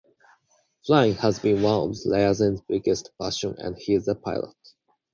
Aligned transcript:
Flying 0.83 1.13
has 1.17 1.37
been 1.37 1.61
one 1.61 1.91
of 1.91 1.95
Larsen's 2.05 2.61
biggest 2.67 3.11
passions 3.21 3.57
and 3.59 3.77
he 3.77 3.93
is 3.93 4.07
a 4.07 4.15
pilot. 4.15 4.55